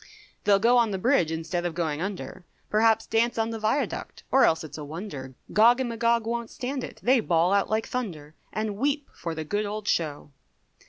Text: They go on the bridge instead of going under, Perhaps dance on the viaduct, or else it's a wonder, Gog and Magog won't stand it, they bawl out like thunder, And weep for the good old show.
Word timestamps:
They 0.45 0.57
go 0.57 0.79
on 0.79 0.89
the 0.89 0.97
bridge 0.97 1.31
instead 1.31 1.63
of 1.63 1.75
going 1.75 2.01
under, 2.01 2.43
Perhaps 2.71 3.05
dance 3.05 3.37
on 3.37 3.51
the 3.51 3.59
viaduct, 3.59 4.23
or 4.31 4.45
else 4.45 4.63
it's 4.63 4.79
a 4.79 4.83
wonder, 4.83 5.35
Gog 5.53 5.79
and 5.79 5.89
Magog 5.89 6.25
won't 6.25 6.49
stand 6.49 6.83
it, 6.83 6.99
they 7.03 7.19
bawl 7.19 7.53
out 7.53 7.69
like 7.69 7.87
thunder, 7.87 8.33
And 8.51 8.77
weep 8.77 9.11
for 9.13 9.35
the 9.35 9.43
good 9.43 9.67
old 9.67 9.87
show. 9.87 10.31